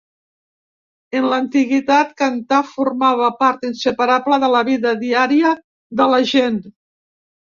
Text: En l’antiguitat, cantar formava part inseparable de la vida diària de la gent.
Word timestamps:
En 1.19 1.25
l’antiguitat, 1.31 2.15
cantar 2.21 2.61
formava 2.69 3.29
part 3.43 3.67
inseparable 3.69 4.41
de 4.45 4.49
la 4.55 4.61
vida 4.71 4.93
diària 5.05 5.53
de 6.01 6.09
la 6.15 6.23
gent. 6.33 6.61